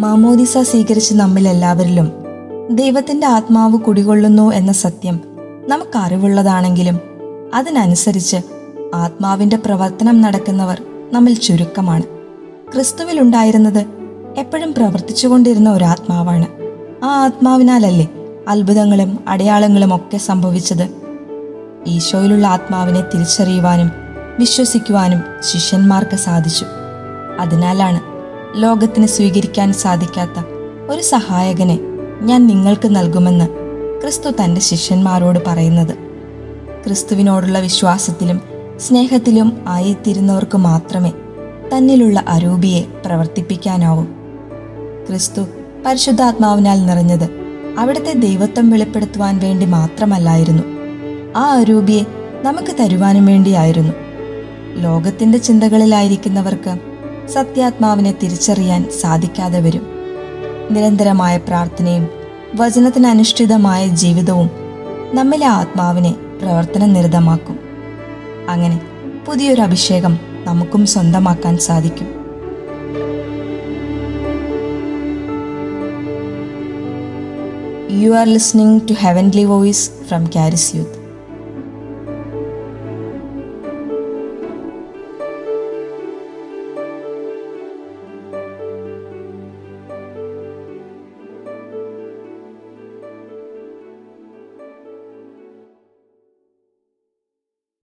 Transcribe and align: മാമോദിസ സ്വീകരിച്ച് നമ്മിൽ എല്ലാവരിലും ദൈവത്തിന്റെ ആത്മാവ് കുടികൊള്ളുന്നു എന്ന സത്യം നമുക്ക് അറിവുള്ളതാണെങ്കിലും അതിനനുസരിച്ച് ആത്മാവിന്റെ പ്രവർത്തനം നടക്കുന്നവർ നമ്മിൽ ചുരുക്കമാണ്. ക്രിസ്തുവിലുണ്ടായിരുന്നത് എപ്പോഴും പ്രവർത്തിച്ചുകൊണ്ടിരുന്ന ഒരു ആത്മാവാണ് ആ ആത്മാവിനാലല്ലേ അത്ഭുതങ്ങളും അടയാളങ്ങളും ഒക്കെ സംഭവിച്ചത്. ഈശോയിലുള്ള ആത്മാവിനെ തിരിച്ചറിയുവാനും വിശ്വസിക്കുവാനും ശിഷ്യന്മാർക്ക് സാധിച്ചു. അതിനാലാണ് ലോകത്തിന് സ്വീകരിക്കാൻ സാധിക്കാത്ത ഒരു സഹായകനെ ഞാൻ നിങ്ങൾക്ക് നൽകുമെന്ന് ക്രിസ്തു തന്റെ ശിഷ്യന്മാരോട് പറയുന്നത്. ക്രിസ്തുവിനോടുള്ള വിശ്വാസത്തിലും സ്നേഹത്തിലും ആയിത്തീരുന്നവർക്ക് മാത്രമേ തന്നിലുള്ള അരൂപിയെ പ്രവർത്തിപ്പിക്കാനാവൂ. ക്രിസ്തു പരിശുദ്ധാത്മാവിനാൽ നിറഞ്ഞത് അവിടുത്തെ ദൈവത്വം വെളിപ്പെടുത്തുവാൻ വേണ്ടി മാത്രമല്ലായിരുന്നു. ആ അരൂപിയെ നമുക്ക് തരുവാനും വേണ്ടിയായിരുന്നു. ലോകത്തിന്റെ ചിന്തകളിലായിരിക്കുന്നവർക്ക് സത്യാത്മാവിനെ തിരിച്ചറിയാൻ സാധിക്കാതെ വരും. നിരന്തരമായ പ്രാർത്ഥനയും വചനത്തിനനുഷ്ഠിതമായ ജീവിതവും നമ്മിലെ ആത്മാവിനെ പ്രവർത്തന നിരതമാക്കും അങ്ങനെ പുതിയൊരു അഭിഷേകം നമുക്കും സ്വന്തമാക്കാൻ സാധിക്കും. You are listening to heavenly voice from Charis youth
മാമോദിസ 0.00 0.58
സ്വീകരിച്ച് 0.58 1.14
നമ്മിൽ 1.14 1.48
എല്ലാവരിലും 1.48 2.12
ദൈവത്തിന്റെ 2.70 3.26
ആത്മാവ് 3.26 3.78
കുടികൊള്ളുന്നു 3.78 4.52
എന്ന 4.52 4.72
സത്യം 4.72 5.20
നമുക്ക് 5.68 5.98
അറിവുള്ളതാണെങ്കിലും 5.98 7.00
അതിനനുസരിച്ച് 7.54 8.36
ആത്മാവിന്റെ 8.94 9.56
പ്രവർത്തനം 9.56 10.20
നടക്കുന്നവർ 10.20 10.82
നമ്മിൽ 11.12 11.34
ചുരുക്കമാണ്. 11.34 12.02
ക്രിസ്തുവിലുണ്ടായിരുന്നത് 12.72 13.86
എപ്പോഴും 14.38 14.74
പ്രവർത്തിച്ചുകൊണ്ടിരുന്ന 14.74 15.70
ഒരു 15.70 15.84
ആത്മാവാണ് 15.84 16.46
ആ 17.04 17.24
ആത്മാവിനാലല്ലേ 17.24 18.08
അത്ഭുതങ്ങളും 18.48 19.18
അടയാളങ്ങളും 19.28 19.94
ഒക്കെ 19.94 20.16
സംഭവിച്ചത്. 20.16 20.88
ഈശോയിലുള്ള 21.86 22.46
ആത്മാവിനെ 22.46 23.00
തിരിച്ചറിയുവാനും 23.00 23.92
വിശ്വസിക്കുവാനും 24.38 25.20
ശിഷ്യന്മാർക്ക് 25.42 26.16
സാധിച്ചു. 26.16 26.66
അതിനാലാണ് 27.40 28.09
ലോകത്തിന് 28.56 29.06
സ്വീകരിക്കാൻ 29.06 29.72
സാധിക്കാത്ത 29.72 30.44
ഒരു 30.90 31.02
സഹായകനെ 31.02 31.78
ഞാൻ 32.22 32.46
നിങ്ങൾക്ക് 32.46 32.96
നൽകുമെന്ന് 32.96 33.48
ക്രിസ്തു 34.00 34.30
തന്റെ 34.30 34.60
ശിഷ്യന്മാരോട് 34.60 35.38
പറയുന്നത്. 35.46 35.94
ക്രിസ്തുവിനോടുള്ള 36.84 37.58
വിശ്വാസത്തിലും 37.58 38.40
സ്നേഹത്തിലും 38.80 39.64
ആയിത്തീരുന്നവർക്ക് 39.68 40.58
മാത്രമേ 40.58 41.12
തന്നിലുള്ള 41.74 42.24
അരൂപിയെ 42.28 42.82
പ്രവർത്തിപ്പിക്കാനാവൂ. 43.06 44.04
ക്രിസ്തു 45.08 45.40
പരിശുദ്ധാത്മാവിനാൽ 45.86 46.86
നിറഞ്ഞത് 46.86 47.30
അവിടുത്തെ 47.78 48.12
ദൈവത്വം 48.12 48.70
വെളിപ്പെടുത്തുവാൻ 48.70 49.38
വേണ്ടി 49.38 49.66
മാത്രമല്ലായിരുന്നു. 49.66 50.62
ആ 51.36 51.54
അരൂപിയെ 51.54 52.02
നമുക്ക് 52.42 52.76
തരുവാനും 52.80 53.26
വേണ്ടിയായിരുന്നു. 53.26 53.92
ലോകത്തിന്റെ 54.74 55.38
ചിന്തകളിലായിരിക്കുന്നവർക്ക് 55.38 56.89
സത്യാത്മാവിനെ 57.34 58.14
തിരിച്ചറിയാൻ 58.22 58.90
സാധിക്കാതെ 59.00 59.60
വരും. 59.60 59.86
നിരന്തരമായ 60.70 61.36
പ്രാർത്ഥനയും 61.36 62.08
വചനത്തിനനുഷ്ഠിതമായ 62.54 63.86
ജീവിതവും 63.86 64.50
നമ്മിലെ 65.14 65.46
ആത്മാവിനെ 65.46 66.14
പ്രവർത്തന 66.42 66.86
നിരതമാക്കും 66.86 67.58
അങ്ങനെ 68.48 68.80
പുതിയൊരു 69.26 69.60
അഭിഷേകം 69.60 70.18
നമുക്കും 70.44 70.86
സ്വന്തമാക്കാൻ 70.86 71.58
സാധിക്കും. 71.58 72.08
You 78.00 78.10
are 78.10 78.26
listening 78.26 78.88
to 78.88 78.92
heavenly 78.92 79.44
voice 79.44 79.90
from 80.08 80.26
Charis 80.36 80.76
youth 80.76 80.99